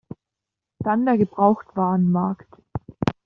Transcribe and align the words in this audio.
Dann 0.79 1.05
der 1.05 1.19
Gebrauchtwarenmarkt. 1.19 2.51